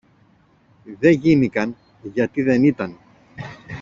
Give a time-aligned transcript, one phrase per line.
[0.99, 2.97] Δε γίνηκαν, γιατί δεν ήταν.